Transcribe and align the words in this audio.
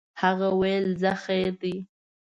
هغه 0.21 0.47
ویل 0.59 0.85
ځه 1.01 1.11
خیر 1.23 1.51
دی. 1.61 1.75